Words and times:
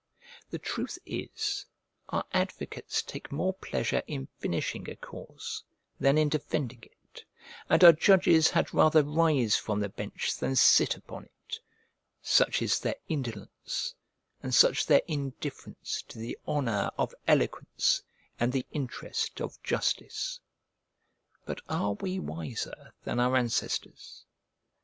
The 0.49 0.57
truth 0.57 0.97
is, 1.05 1.67
our 2.09 2.25
advocates 2.33 3.03
take 3.03 3.31
more 3.31 3.53
pleasure 3.53 4.01
in 4.07 4.29
finishing 4.39 4.89
a 4.89 4.95
cause 4.95 5.63
than 5.99 6.17
in 6.17 6.27
defending 6.27 6.79
it; 6.81 7.23
and 7.69 7.83
our 7.83 7.91
judges 7.93 8.49
had 8.49 8.73
rather 8.73 9.03
rise 9.03 9.57
from 9.57 9.79
the 9.79 9.89
bench 9.89 10.35
than 10.35 10.55
sit 10.55 10.95
upon 10.97 11.25
it: 11.25 11.59
such 12.19 12.63
is 12.63 12.79
their 12.79 12.95
indolence, 13.09 13.93
and 14.41 14.55
such 14.55 14.87
their 14.87 15.03
indifference 15.07 16.01
to 16.07 16.17
the 16.17 16.35
honour 16.47 16.89
of 16.97 17.13
eloquence 17.27 18.01
and 18.39 18.51
the 18.51 18.65
interest 18.71 19.39
of 19.39 19.61
justice! 19.61 20.39
But 21.45 21.61
are 21.69 21.93
we 21.93 22.17
wiser 22.17 22.91
than 23.03 23.19
our 23.19 23.35
ancestors? 23.37 24.25